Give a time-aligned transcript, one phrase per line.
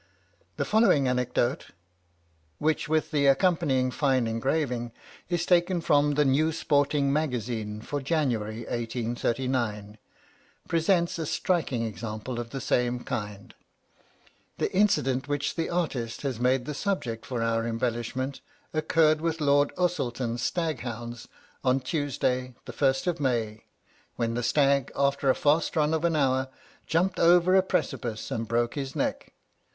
[0.57, 1.67] The following anecdote,
[2.57, 4.93] which with the accompanying fine engraving
[5.29, 9.99] is taken from the New Sporting Magazine for January 1839,
[10.67, 13.53] presents a striking example of the same kind:
[14.57, 18.41] "The incident which the artist has made the subject for our embellishment
[18.73, 21.27] occurred with Lord Ossulston's stag hounds,
[21.63, 23.65] on Tuesday, the 1st of May,
[24.15, 26.49] when the stag, after a fast run of an hour,
[26.87, 29.33] jumped over a precipice, and broke his neck.